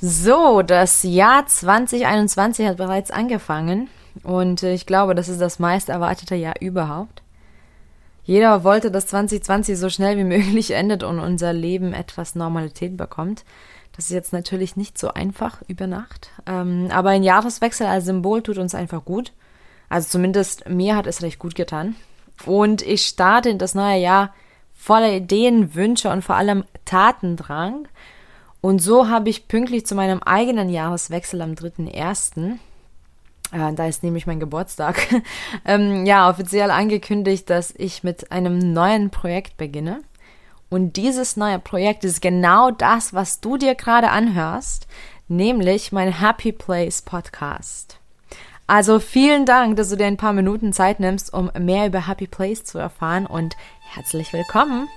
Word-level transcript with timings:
So, 0.00 0.62
das 0.62 1.02
Jahr 1.02 1.46
2021 1.46 2.66
hat 2.68 2.76
bereits 2.76 3.10
angefangen 3.10 3.88
und 4.22 4.62
ich 4.62 4.86
glaube, 4.86 5.16
das 5.16 5.28
ist 5.28 5.40
das 5.40 5.58
meist 5.58 5.88
erwartete 5.88 6.36
Jahr 6.36 6.54
überhaupt. 6.60 7.22
Jeder 8.22 8.62
wollte, 8.62 8.92
dass 8.92 9.08
2020 9.08 9.76
so 9.76 9.88
schnell 9.88 10.16
wie 10.16 10.24
möglich 10.36 10.70
endet 10.70 11.02
und 11.02 11.18
unser 11.18 11.52
Leben 11.52 11.94
etwas 11.94 12.36
Normalität 12.36 12.96
bekommt. 12.96 13.44
Das 13.96 14.04
ist 14.04 14.12
jetzt 14.12 14.32
natürlich 14.32 14.76
nicht 14.76 14.98
so 14.98 15.14
einfach 15.14 15.62
über 15.66 15.88
Nacht, 15.88 16.30
ähm, 16.46 16.90
aber 16.92 17.10
ein 17.10 17.24
Jahreswechsel 17.24 17.88
als 17.88 18.04
Symbol 18.04 18.42
tut 18.42 18.58
uns 18.58 18.76
einfach 18.76 19.04
gut. 19.04 19.32
Also 19.88 20.10
zumindest 20.10 20.68
mir 20.68 20.94
hat 20.94 21.08
es 21.08 21.22
recht 21.22 21.40
gut 21.40 21.56
getan. 21.56 21.96
Und 22.46 22.82
ich 22.82 23.02
starte 23.02 23.50
in 23.50 23.58
das 23.58 23.74
neue 23.74 23.98
Jahr 23.98 24.32
voller 24.74 25.12
Ideen, 25.12 25.74
Wünsche 25.74 26.08
und 26.08 26.22
vor 26.22 26.36
allem 26.36 26.62
Tatendrang. 26.84 27.88
Und 28.60 28.80
so 28.80 29.08
habe 29.08 29.28
ich 29.28 29.48
pünktlich 29.48 29.86
zu 29.86 29.94
meinem 29.94 30.22
eigenen 30.22 30.68
Jahreswechsel 30.68 31.42
am 31.42 31.52
3.1., 31.52 32.58
äh, 33.52 33.72
da 33.72 33.86
ist 33.86 34.02
nämlich 34.02 34.26
mein 34.26 34.40
Geburtstag, 34.40 35.06
ähm, 35.64 36.04
ja, 36.04 36.28
offiziell 36.28 36.70
angekündigt, 36.70 37.48
dass 37.48 37.72
ich 37.76 38.04
mit 38.04 38.30
einem 38.30 38.58
neuen 38.58 39.10
Projekt 39.10 39.56
beginne. 39.56 40.02
Und 40.68 40.96
dieses 40.96 41.36
neue 41.36 41.58
Projekt 41.58 42.04
ist 42.04 42.20
genau 42.20 42.70
das, 42.70 43.14
was 43.14 43.40
du 43.40 43.56
dir 43.56 43.74
gerade 43.74 44.10
anhörst, 44.10 44.86
nämlich 45.28 45.92
mein 45.92 46.20
Happy 46.20 46.52
Place 46.52 47.00
Podcast. 47.00 47.98
Also 48.66 49.00
vielen 49.00 49.46
Dank, 49.46 49.76
dass 49.76 49.88
du 49.88 49.96
dir 49.96 50.06
ein 50.06 50.18
paar 50.18 50.34
Minuten 50.34 50.74
Zeit 50.74 51.00
nimmst, 51.00 51.32
um 51.32 51.50
mehr 51.58 51.86
über 51.86 52.06
Happy 52.06 52.26
Place 52.26 52.64
zu 52.64 52.76
erfahren 52.76 53.24
und 53.24 53.56
herzlich 53.94 54.34
willkommen. 54.34 54.88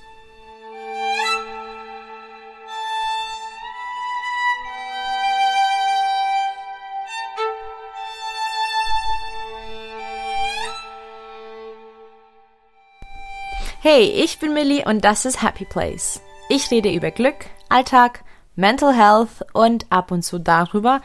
Hey, 13.84 14.04
ich 14.04 14.38
bin 14.38 14.54
Millie 14.54 14.86
und 14.86 15.04
das 15.04 15.26
ist 15.26 15.42
Happy 15.42 15.66
Place. 15.66 16.22
Ich 16.50 16.70
rede 16.70 16.94
über 16.94 17.10
Glück, 17.10 17.48
Alltag, 17.68 18.24
Mental 18.56 18.94
Health 18.94 19.44
und 19.54 19.88
ab 19.92 20.12
und 20.12 20.22
zu 20.22 20.38
darüber, 20.38 21.02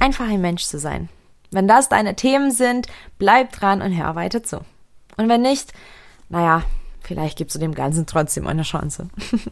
einfach 0.00 0.28
ein 0.28 0.40
Mensch 0.40 0.64
zu 0.64 0.80
sein. 0.80 1.08
Wenn 1.52 1.68
das 1.68 1.88
deine 1.88 2.16
Themen 2.16 2.50
sind, 2.50 2.88
bleib 3.18 3.52
dran 3.52 3.80
und 3.80 3.96
hör 3.96 4.16
weiter 4.16 4.42
zu. 4.42 4.62
Und 5.16 5.28
wenn 5.28 5.42
nicht, 5.42 5.72
naja, 6.28 6.64
vielleicht 7.00 7.38
gibst 7.38 7.54
du 7.54 7.60
dem 7.60 7.76
Ganzen 7.76 8.06
trotzdem 8.06 8.48
eine 8.48 8.62
Chance. 8.62 9.08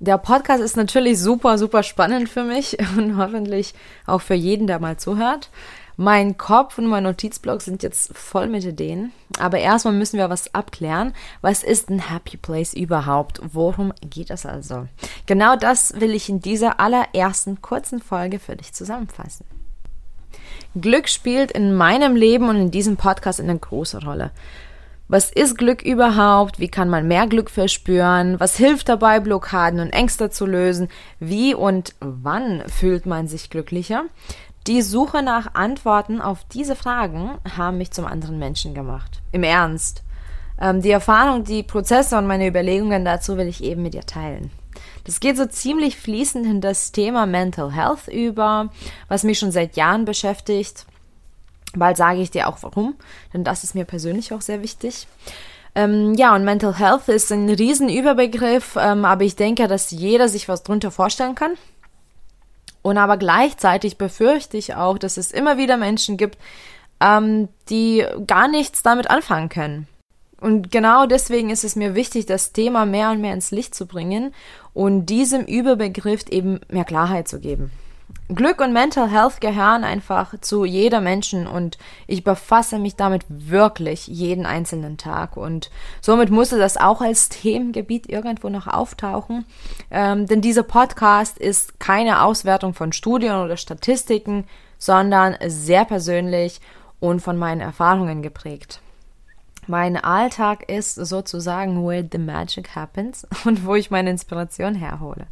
Der 0.00 0.18
Podcast 0.18 0.64
ist 0.64 0.76
natürlich 0.76 1.20
super, 1.20 1.58
super 1.58 1.84
spannend 1.84 2.28
für 2.28 2.42
mich 2.42 2.76
und 2.96 3.16
hoffentlich 3.18 3.72
auch 4.04 4.20
für 4.20 4.34
jeden, 4.34 4.66
der 4.66 4.80
mal 4.80 4.96
zuhört. 4.96 5.48
Mein 5.96 6.36
Kopf 6.36 6.78
und 6.78 6.86
mein 6.86 7.04
Notizblock 7.04 7.62
sind 7.62 7.84
jetzt 7.84 8.16
voll 8.16 8.48
mit 8.48 8.64
Ideen. 8.64 9.12
Aber 9.38 9.58
erstmal 9.58 9.94
müssen 9.94 10.18
wir 10.18 10.28
was 10.28 10.52
abklären. 10.52 11.14
Was 11.40 11.62
ist 11.62 11.88
ein 11.88 12.10
Happy 12.10 12.36
Place 12.36 12.74
überhaupt? 12.74 13.40
Worum 13.52 13.92
geht 14.00 14.30
es 14.30 14.44
also? 14.44 14.88
Genau 15.26 15.56
das 15.56 16.00
will 16.00 16.10
ich 16.10 16.28
in 16.28 16.40
dieser 16.40 16.80
allerersten 16.80 17.62
kurzen 17.62 18.00
Folge 18.00 18.40
für 18.40 18.56
dich 18.56 18.72
zusammenfassen. 18.72 19.46
Glück 20.74 21.08
spielt 21.08 21.52
in 21.52 21.74
meinem 21.74 22.16
Leben 22.16 22.48
und 22.48 22.56
in 22.56 22.70
diesem 22.72 22.96
Podcast 22.96 23.40
eine 23.40 23.56
große 23.56 24.04
Rolle. 24.04 24.32
Was 25.06 25.30
ist 25.30 25.58
Glück 25.58 25.82
überhaupt? 25.82 26.58
Wie 26.58 26.68
kann 26.68 26.88
man 26.88 27.06
mehr 27.06 27.26
Glück 27.26 27.50
verspüren? 27.50 28.40
Was 28.40 28.56
hilft 28.56 28.88
dabei, 28.88 29.20
Blockaden 29.20 29.78
und 29.78 29.90
Ängste 29.90 30.30
zu 30.30 30.46
lösen? 30.46 30.88
Wie 31.20 31.54
und 31.54 31.94
wann 32.00 32.62
fühlt 32.66 33.04
man 33.04 33.28
sich 33.28 33.50
glücklicher? 33.50 34.04
Die 34.66 34.80
Suche 34.80 35.22
nach 35.22 35.54
Antworten 35.54 36.22
auf 36.22 36.44
diese 36.44 36.74
Fragen 36.74 37.32
haben 37.56 37.76
mich 37.76 37.90
zum 37.90 38.06
anderen 38.06 38.38
Menschen 38.38 38.72
gemacht. 38.72 39.20
Im 39.30 39.42
Ernst. 39.42 40.02
Ähm, 40.58 40.80
die 40.80 40.90
Erfahrung, 40.90 41.44
die 41.44 41.62
Prozesse 41.62 42.16
und 42.16 42.26
meine 42.26 42.46
Überlegungen 42.46 43.04
dazu 43.04 43.36
will 43.36 43.46
ich 43.46 43.62
eben 43.62 43.82
mit 43.82 43.92
dir 43.92 44.06
teilen. 44.06 44.50
Das 45.04 45.20
geht 45.20 45.36
so 45.36 45.44
ziemlich 45.44 45.98
fließend 45.98 46.46
in 46.46 46.60
das 46.62 46.92
Thema 46.92 47.26
Mental 47.26 47.72
Health 47.72 48.08
über, 48.08 48.70
was 49.08 49.22
mich 49.22 49.38
schon 49.38 49.50
seit 49.50 49.76
Jahren 49.76 50.06
beschäftigt. 50.06 50.86
Bald 51.76 51.98
sage 51.98 52.22
ich 52.22 52.30
dir 52.30 52.48
auch 52.48 52.58
warum, 52.62 52.94
denn 53.34 53.44
das 53.44 53.64
ist 53.64 53.74
mir 53.74 53.84
persönlich 53.84 54.32
auch 54.32 54.40
sehr 54.40 54.62
wichtig. 54.62 55.06
Ähm, 55.74 56.14
ja, 56.14 56.34
und 56.34 56.44
Mental 56.44 56.78
Health 56.78 57.08
ist 57.08 57.30
ein 57.32 57.50
Riesenüberbegriff, 57.50 58.76
ähm, 58.80 59.04
aber 59.04 59.24
ich 59.24 59.36
denke, 59.36 59.68
dass 59.68 59.90
jeder 59.90 60.28
sich 60.28 60.48
was 60.48 60.62
drunter 60.62 60.90
vorstellen 60.90 61.34
kann. 61.34 61.52
Und 62.84 62.98
aber 62.98 63.16
gleichzeitig 63.16 63.96
befürchte 63.96 64.58
ich 64.58 64.74
auch, 64.74 64.98
dass 64.98 65.16
es 65.16 65.32
immer 65.32 65.56
wieder 65.56 65.78
Menschen 65.78 66.18
gibt, 66.18 66.36
ähm, 67.00 67.48
die 67.70 68.04
gar 68.26 68.46
nichts 68.46 68.82
damit 68.82 69.08
anfangen 69.08 69.48
können. 69.48 69.88
Und 70.38 70.70
genau 70.70 71.06
deswegen 71.06 71.48
ist 71.48 71.64
es 71.64 71.76
mir 71.76 71.94
wichtig, 71.94 72.26
das 72.26 72.52
Thema 72.52 72.84
mehr 72.84 73.10
und 73.10 73.22
mehr 73.22 73.32
ins 73.32 73.50
Licht 73.50 73.74
zu 73.74 73.86
bringen 73.86 74.34
und 74.74 75.06
diesem 75.06 75.46
Überbegriff 75.46 76.26
eben 76.28 76.60
mehr 76.68 76.84
Klarheit 76.84 77.26
zu 77.26 77.40
geben. 77.40 77.70
Glück 78.28 78.60
und 78.62 78.72
Mental 78.72 79.10
Health 79.10 79.42
gehören 79.42 79.84
einfach 79.84 80.34
zu 80.40 80.64
jeder 80.64 81.02
Menschen 81.02 81.46
und 81.46 81.76
ich 82.06 82.24
befasse 82.24 82.78
mich 82.78 82.96
damit 82.96 83.24
wirklich 83.28 84.06
jeden 84.06 84.46
einzelnen 84.46 84.96
Tag 84.96 85.36
und 85.36 85.70
somit 86.00 86.30
musste 86.30 86.58
das 86.58 86.78
auch 86.78 87.02
als 87.02 87.28
Themengebiet 87.28 88.08
irgendwo 88.08 88.48
noch 88.48 88.66
auftauchen, 88.66 89.44
ähm, 89.90 90.26
denn 90.26 90.40
dieser 90.40 90.62
Podcast 90.62 91.36
ist 91.36 91.78
keine 91.78 92.22
Auswertung 92.22 92.72
von 92.72 92.92
Studien 92.92 93.34
oder 93.34 93.58
Statistiken, 93.58 94.46
sondern 94.78 95.36
sehr 95.46 95.84
persönlich 95.84 96.60
und 97.00 97.20
von 97.20 97.36
meinen 97.36 97.60
Erfahrungen 97.60 98.22
geprägt. 98.22 98.80
Mein 99.66 99.96
Alltag 99.96 100.68
ist 100.70 100.94
sozusagen 100.94 101.86
where 101.86 102.06
the 102.10 102.18
magic 102.18 102.74
happens 102.74 103.26
und 103.44 103.66
wo 103.66 103.74
ich 103.74 103.90
meine 103.90 104.10
Inspiration 104.10 104.74
herhole. 104.74 105.26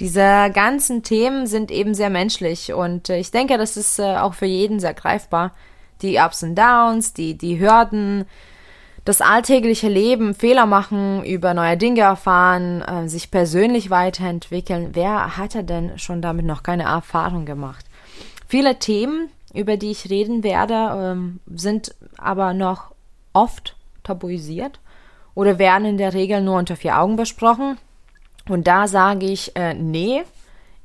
Diese 0.00 0.50
ganzen 0.52 1.02
Themen 1.02 1.46
sind 1.46 1.70
eben 1.70 1.94
sehr 1.94 2.10
menschlich 2.10 2.72
und 2.72 3.08
äh, 3.08 3.18
ich 3.18 3.30
denke, 3.30 3.58
das 3.58 3.76
ist 3.76 4.00
äh, 4.00 4.16
auch 4.16 4.34
für 4.34 4.46
jeden 4.46 4.80
sehr 4.80 4.94
greifbar. 4.94 5.52
Die 6.02 6.18
Ups 6.18 6.42
und 6.42 6.56
Downs, 6.56 7.12
die, 7.14 7.38
die 7.38 7.60
Hürden, 7.60 8.24
das 9.04 9.20
alltägliche 9.20 9.88
Leben, 9.88 10.34
Fehler 10.34 10.66
machen, 10.66 11.22
über 11.24 11.54
neue 11.54 11.76
Dinge 11.76 12.00
erfahren, 12.00 12.82
äh, 12.82 13.08
sich 13.08 13.30
persönlich 13.30 13.90
weiterentwickeln. 13.90 14.90
Wer 14.94 15.36
hatte 15.36 15.62
denn 15.62 15.98
schon 15.98 16.22
damit 16.22 16.46
noch 16.46 16.62
keine 16.64 16.84
Erfahrung 16.84 17.44
gemacht? 17.44 17.84
Viele 18.48 18.78
Themen, 18.78 19.28
über 19.52 19.76
die 19.76 19.92
ich 19.92 20.10
reden 20.10 20.42
werde, 20.42 20.74
ähm, 20.74 21.40
sind 21.46 21.94
aber 22.16 22.52
noch 22.54 22.92
oft 23.32 23.76
tabuisiert 24.02 24.80
oder 25.34 25.58
werden 25.58 25.86
in 25.86 25.98
der 25.98 26.14
Regel 26.14 26.40
nur 26.40 26.58
unter 26.58 26.76
vier 26.76 26.98
Augen 26.98 27.16
besprochen. 27.16 27.78
Und 28.48 28.66
da 28.66 28.88
sage 28.88 29.26
ich, 29.26 29.56
äh, 29.56 29.74
nee, 29.74 30.22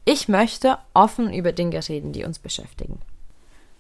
ich 0.05 0.27
möchte 0.27 0.77
offen 0.93 1.33
über 1.33 1.51
Dinge 1.51 1.79
reden, 1.87 2.13
die 2.13 2.23
uns 2.23 2.39
beschäftigen. 2.39 2.99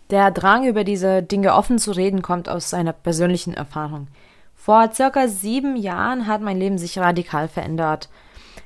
Der 0.09 0.31
Drang, 0.31 0.65
über 0.67 0.83
diese 0.83 1.21
Dinge 1.21 1.53
offen 1.53 1.79
zu 1.79 1.91
reden, 1.91 2.21
kommt 2.21 2.49
aus 2.49 2.73
einer 2.73 2.93
persönlichen 2.93 3.53
Erfahrung. 3.53 4.07
Vor 4.55 4.91
circa 4.93 5.27
sieben 5.27 5.75
Jahren 5.75 6.27
hat 6.27 6.41
mein 6.41 6.59
Leben 6.59 6.77
sich 6.77 6.97
radikal 6.97 7.47
verändert. 7.47 8.09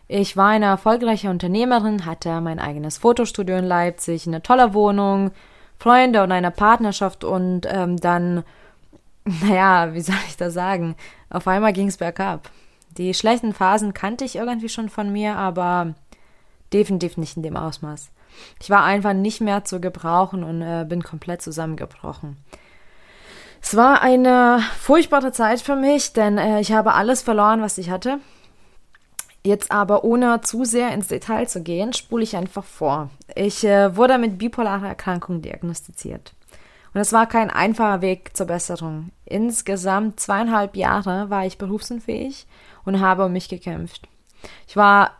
Ich 0.08 0.36
war 0.36 0.50
eine 0.50 0.66
erfolgreiche 0.66 1.30
Unternehmerin, 1.30 2.06
hatte 2.06 2.42
mein 2.42 2.60
eigenes 2.60 2.98
Fotostudio 2.98 3.58
in 3.58 3.66
Leipzig, 3.66 4.28
eine 4.28 4.42
tolle 4.42 4.74
Wohnung, 4.74 5.32
Freunde 5.78 6.24
und 6.24 6.32
eine 6.32 6.52
Partnerschaft 6.52 7.24
und 7.24 7.68
ähm, 7.70 7.98
dann, 7.98 8.44
naja, 9.26 9.94
wie 9.94 10.02
soll 10.02 10.16
ich 10.28 10.38
das 10.38 10.54
sagen? 10.54 10.96
Auf 11.30 11.48
einmal 11.48 11.74
ging 11.74 11.88
es 11.88 11.98
bergab. 11.98 12.50
Die 12.98 13.14
schlechten 13.14 13.54
Phasen 13.54 13.94
kannte 13.94 14.24
ich 14.24 14.36
irgendwie 14.36 14.70
schon 14.70 14.90
von 14.90 15.12
mir, 15.12 15.36
aber 15.36 15.96
definitiv 16.72 17.18
nicht 17.18 17.38
in 17.38 17.44
dem 17.44 17.58
Ausmaß. 17.58 18.12
Ich 18.62 18.70
war 18.70 18.84
einfach 18.84 19.14
nicht 19.14 19.42
mehr 19.42 19.64
zu 19.64 19.80
gebrauchen 19.80 20.44
und 20.44 20.62
äh, 20.62 20.86
bin 20.88 21.04
komplett 21.04 21.42
zusammengebrochen. 21.42 22.38
Es 23.62 23.76
war 23.76 24.02
eine 24.02 24.62
furchtbare 24.80 25.32
Zeit 25.32 25.62
für 25.62 25.76
mich, 25.76 26.14
denn 26.14 26.38
äh, 26.38 26.60
ich 26.60 26.72
habe 26.72 26.94
alles 26.94 27.22
verloren, 27.22 27.62
was 27.62 27.78
ich 27.78 27.90
hatte. 27.90 28.20
Jetzt 29.46 29.72
aber 29.72 30.04
ohne 30.04 30.42
zu 30.42 30.64
sehr 30.64 30.94
ins 30.94 31.08
Detail 31.08 31.48
zu 31.48 31.62
gehen, 31.62 31.94
spule 31.94 32.24
ich 32.24 32.36
einfach 32.36 32.64
vor. 32.64 33.10
Ich 33.36 33.64
äh, 33.64 33.96
wurde 33.96 34.18
mit 34.18 34.38
bipolarer 34.38 34.88
Erkrankung 34.88 35.42
diagnostiziert. 35.42 36.34
Und 36.94 37.02
es 37.02 37.12
war 37.12 37.28
kein 37.28 37.50
einfacher 37.50 38.02
Weg 38.02 38.36
zur 38.38 38.48
Besserung. 38.48 39.10
Insgesamt 39.26 40.20
zweieinhalb 40.20 40.76
Jahre 40.76 41.30
war 41.30 41.46
ich 41.46 41.58
berufsunfähig 41.58 42.46
und 42.86 43.02
habe 43.02 43.26
um 43.26 43.34
mich 43.34 43.50
gekämpft. 43.50 44.08
Ich 44.68 44.76
war 44.76 45.12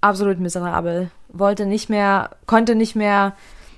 absolut 0.00 0.40
miserabel, 0.40 1.10
wollte 1.28 1.66
nicht 1.66 1.88
mehr, 1.88 2.30
konnte 2.46 2.74
nicht 2.74 2.96
mehr, 2.96 3.34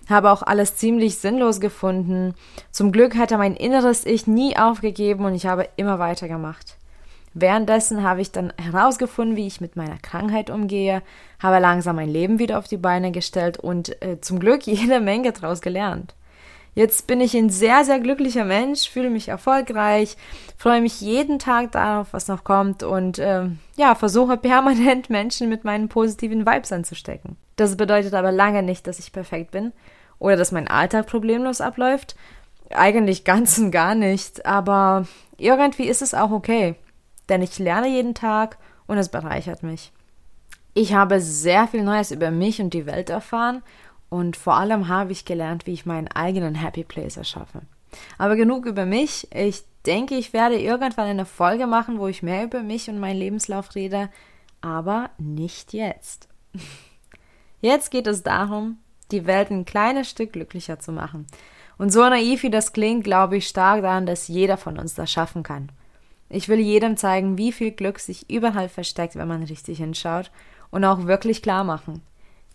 habe 0.09 0.31
auch 0.31 0.43
alles 0.43 0.77
ziemlich 0.77 1.19
sinnlos 1.19 1.61
gefunden. 1.61 2.35
Zum 2.71 2.91
Glück 2.91 3.17
hatte 3.17 3.39
mein 3.39 3.55
inneres 3.55 4.07
Ich 4.07 4.27
nie 4.27 4.57
aufgegeben 4.57 5.25
und 5.25 5.35
ich 5.35 5.47
habe 5.47 5.69
immer 5.77 5.99
weitergemacht. 5.99 6.77
Währenddessen 7.35 8.03
habe 8.03 8.21
ich 8.21 8.31
dann 8.31 8.53
herausgefunden, 8.59 9.37
wie 9.37 9.47
ich 9.47 9.61
mit 9.61 9.75
meiner 9.75 9.99
Krankheit 9.99 10.51
umgehe, 10.51 11.03
habe 11.43 11.61
langsam 11.61 11.97
mein 11.97 12.11
Leben 12.11 12.39
wieder 12.39 12.59
auf 12.59 12.69
die 12.69 12.77
Beine 12.77 13.11
gestellt 13.11 13.59
und 13.59 14.03
äh, 14.03 14.21
zum 14.21 14.39
Glück 14.39 14.63
jede 14.67 15.01
Menge 15.01 15.33
daraus 15.33 15.61
gelernt. 15.61 16.15
Jetzt 16.75 17.07
bin 17.07 17.21
ich 17.21 17.37
ein 17.37 17.51
sehr, 17.51 17.85
sehr 17.85 18.01
glücklicher 18.01 18.45
Mensch, 18.45 18.89
fühle 18.89 19.11
mich 19.11 19.29
erfolgreich, 19.29 20.17
freue 20.57 20.81
mich 20.81 21.03
jeden 21.03 21.39
Tag 21.39 21.73
darauf, 21.73 22.09
was 22.13 22.29
noch 22.29 22.45
kommt 22.45 22.83
und 22.83 23.19
äh, 23.19 23.49
ja, 23.77 23.95
versuche 23.95 24.39
permanent 24.39 25.11
Menschen 25.11 25.51
mit 25.51 25.65
meinen 25.65 25.89
positiven 25.91 26.47
Vibes 26.47 26.73
anzustecken. 26.73 27.37
Das 27.57 27.77
bedeutet 27.77 28.15
aber 28.15 28.33
lange 28.33 28.63
nicht, 28.63 28.87
dass 28.87 28.99
ich 28.99 29.13
perfekt 29.13 29.51
bin 29.51 29.73
oder 30.19 30.37
dass 30.37 30.51
mein 30.51 30.67
Alltag 30.67 31.07
problemlos 31.07 31.61
abläuft. 31.61 32.17
Eigentlich 32.71 33.25
ganz 33.25 33.59
und 33.59 33.71
gar 33.71 33.95
nicht, 33.95 34.47
aber 34.47 35.07
irgendwie 35.37 35.89
ist 35.89 36.01
es 36.01 36.15
auch 36.15 36.31
okay, 36.31 36.77
denn 37.29 37.43
ich 37.43 37.59
lerne 37.59 37.89
jeden 37.89 38.15
Tag 38.15 38.57
und 38.87 38.97
es 38.97 39.11
bereichert 39.11 39.63
mich. 39.63 39.93
Ich 40.73 40.95
habe 40.95 41.21
sehr 41.21 41.69
viel 41.69 41.83
Neues 41.83 42.13
über 42.13 42.31
mich 42.31 42.63
und 42.63 42.73
die 42.73 42.87
Welt 42.87 43.11
erfahren 43.11 43.63
und 44.13 44.37
vor 44.37 44.57
allem 44.57 44.89
habe 44.89 45.11
ich 45.11 45.25
gelernt, 45.25 45.67
wie 45.67 45.73
ich 45.73 45.87
meinen 45.87 46.07
eigenen 46.07 46.55
Happy 46.55 46.85
Place 46.85 47.17
erschaffe. 47.17 47.63
Aber 48.19 48.37
genug 48.37 48.67
über 48.67 48.85
mich. 48.85 49.27
Ich 49.35 49.63
denke, 49.87 50.17
ich 50.17 50.35
werde 50.35 50.61
irgendwann 50.61 51.07
eine 51.07 51.25
Folge 51.25 51.67
machen, 51.67 51.99
wo 51.99 52.09
ich 52.09 52.23
mehr 52.23 52.45
über 52.45 52.63
mich 52.63 52.91
und 52.91 53.01
meinen 53.01 53.19
Lebenslauf 53.19 53.75
rede, 53.75 54.11
aber 54.61 55.09
nicht 55.17 55.73
jetzt. 55.73 56.29
Jetzt 57.63 57.91
geht 57.91 58.07
es 58.07 58.23
darum, 58.23 58.77
die 59.13 59.25
Welt 59.25 59.51
ein 59.51 59.65
kleines 59.65 60.11
Stück 60.11 60.35
glücklicher 60.35 60.79
zu 60.79 60.93
machen. 60.93 61.27
Und 61.79 61.91
so 61.91 62.01
naiv 62.01 62.43
wie 62.43 62.51
das 62.51 62.75
klingt, 62.75 63.05
glaube 63.05 63.39
ich 63.39 63.49
stark 63.49 63.81
daran, 63.81 64.05
dass 64.05 64.29
jeder 64.29 64.59
von 64.59 64.79
uns 64.79 64.95
das 64.95 65.11
schaffen 65.11 65.43
kann. 65.43 65.73
Ich 66.29 66.51
will 66.51 66.61
jedem 66.61 66.99
zeigen, 66.99 67.39
wie 67.39 67.53
viel 67.53 67.71
Glück 67.71 67.99
sich 67.99 68.29
überall 68.29 68.69
versteckt, 68.69 69.17
wenn 69.17 69.29
man 69.29 69.45
richtig 69.45 69.79
hinschaut 69.79 70.31
und 70.71 70.85
auch 70.85 71.07
wirklich 71.07 71.41
klar 71.41 71.65
machen 71.65 72.03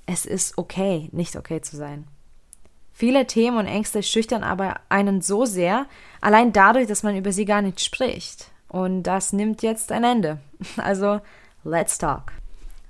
es 0.08 0.26
ist 0.26 0.58
okay, 0.58 1.10
nicht 1.12 1.36
okay 1.36 1.62
zu 1.62 1.78
sein. 1.78 2.08
Viele 2.92 3.28
Themen 3.28 3.58
und 3.58 3.68
Ängste 3.68 4.02
schüchtern 4.02 4.44
aber 4.44 4.80
einen 4.90 5.22
so 5.22 5.46
sehr, 5.46 5.86
allein 6.20 6.52
dadurch, 6.52 6.88
dass 6.88 7.04
man 7.04 7.16
über 7.16 7.32
sie 7.32 7.46
gar 7.46 7.62
nicht 7.62 7.80
spricht. 7.82 8.50
Und 8.70 9.04
das 9.04 9.34
nimmt 9.34 9.62
jetzt 9.62 9.92
ein 9.92 10.04
Ende. 10.04 10.40
Also, 10.78 11.22
let's 11.64 12.00
talk. 12.00 12.32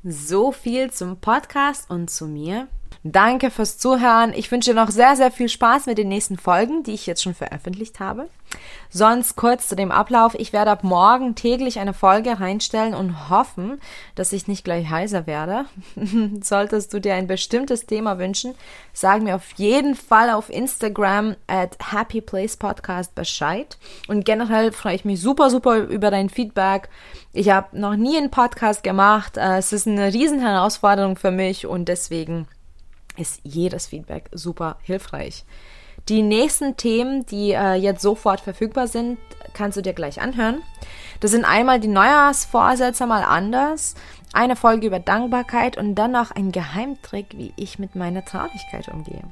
So 0.04 0.54
viel 0.54 0.92
zum 0.92 1.18
Podcast 1.18 1.90
und 1.90 2.10
zu 2.10 2.28
mir. 2.28 2.70
Danke 3.04 3.52
fürs 3.52 3.78
Zuhören. 3.78 4.34
Ich 4.34 4.52
wünsche 4.52 4.74
noch 4.74 4.90
sehr, 4.90 5.16
sehr 5.16 5.32
viel 5.32 5.50
Spaß 5.50 5.86
mit 5.86 5.98
den 5.98 6.10
nächsten 6.10 6.38
Folgen, 6.38 6.84
die 6.84 6.94
ich 6.94 7.08
jetzt 7.08 7.24
schon 7.24 7.34
veröffentlicht 7.36 8.00
habe. 8.00 8.28
Sonst 8.90 9.36
kurz 9.36 9.68
zu 9.68 9.76
dem 9.76 9.92
Ablauf. 9.92 10.36
Ich 10.36 10.54
werde 10.54 10.72
ab 10.72 10.84
morgen 10.84 11.36
täglich 11.36 11.80
eine 11.80 11.94
Folge 11.94 12.40
reinstellen 12.40 12.94
und 12.94 13.30
hoffen, 13.30 13.82
dass 14.16 14.34
ich 14.34 14.48
nicht 14.48 14.64
gleich 14.64 14.90
heiser 14.90 15.28
werde. 15.28 15.66
Solltest 16.42 16.94
du 16.94 17.00
dir 17.00 17.14
ein 17.14 17.28
bestimmtes 17.28 17.86
Thema 17.86 18.18
wünschen, 18.18 18.56
sag 18.94 19.22
mir 19.22 19.36
auf 19.36 19.52
jeden 19.58 19.96
Fall 19.96 20.30
auf 20.30 20.50
Instagram 20.50 21.36
at 21.48 21.78
Happy 21.92 22.22
Place 22.22 22.58
Podcast 22.58 23.14
Bescheid. 23.16 23.78
Und 24.08 24.26
generell 24.26 24.72
freue 24.72 24.96
ich 24.96 25.06
mich 25.06 25.22
super, 25.22 25.50
super 25.50 25.78
über 25.78 26.12
dein 26.12 26.30
Feedback. 26.30 26.90
Ich 27.34 27.50
habe 27.50 27.78
noch 27.78 27.96
nie 27.96 28.18
einen 28.18 28.32
Podcast 28.32 28.84
gemacht. 28.84 29.38
Äh, 29.38 29.58
es 29.58 29.74
ist 29.74 29.88
eine 29.88 30.14
riesen 30.14 30.40
Herausforderung 30.40 31.18
für 31.18 31.32
mich 31.32 31.68
und 31.68 31.88
deswegen 31.90 32.48
ist 33.18 33.42
jedes 33.44 33.88
Feedback 33.88 34.30
super 34.32 34.78
hilfreich. 34.84 35.46
Die 36.10 36.22
nächsten 36.22 36.78
Themen, 36.78 37.26
die 37.26 37.52
äh, 37.52 37.74
jetzt 37.74 38.02
sofort 38.02 38.40
verfügbar 38.40 38.88
sind, 38.88 39.18
kannst 39.54 39.78
du 39.78 39.82
dir 39.82 39.94
gleich 39.94 40.22
anhören. 40.22 40.62
Das 41.20 41.32
sind 41.32 41.44
einmal 41.44 41.80
die 41.80 41.90
Neujahrsvorsätze 41.90 43.06
mal 43.06 43.24
anders, 43.24 43.96
eine 44.32 44.56
Folge 44.56 44.88
über 44.88 45.00
Dankbarkeit 45.00 45.78
und 45.78 45.96
dann 45.96 46.12
noch 46.12 46.32
ein 46.32 46.52
Geheimtrick, 46.52 47.38
wie 47.38 47.54
ich 47.58 47.80
mit 47.80 47.96
meiner 47.96 48.24
Traurigkeit 48.24 48.88
umgehe. 48.88 49.24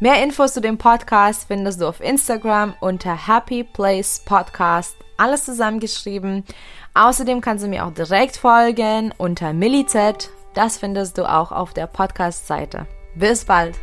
Mehr 0.00 0.22
Infos 0.22 0.54
zu 0.54 0.60
dem 0.60 0.78
Podcast 0.78 1.46
findest 1.48 1.80
du 1.80 1.86
auf 1.86 2.00
Instagram 2.00 2.74
unter 2.80 3.28
Happy 3.28 3.62
Place 3.62 4.22
Podcast, 4.24 4.96
alles 5.16 5.44
zusammengeschrieben. 5.44 6.44
Außerdem 6.94 7.40
kannst 7.40 7.64
du 7.64 7.68
mir 7.68 7.84
auch 7.84 7.92
direkt 7.92 8.36
folgen 8.36 9.12
unter 9.18 9.52
MilliZ 9.52 10.30
das 10.54 10.78
findest 10.78 11.18
du 11.18 11.30
auch 11.30 11.52
auf 11.52 11.74
der 11.74 11.86
Podcast-Seite. 11.86 12.86
Bis 13.14 13.44
bald! 13.44 13.76